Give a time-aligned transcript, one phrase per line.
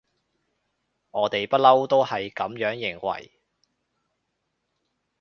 [1.11, 3.31] 我哋不溜都係噉樣認為